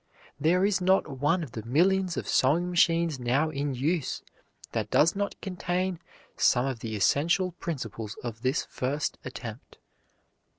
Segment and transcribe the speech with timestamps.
[0.39, 4.23] There is not one of the millions of sewing machines now in use
[4.71, 5.99] that does not contain
[6.35, 9.77] some of the essential principles of this first attempt.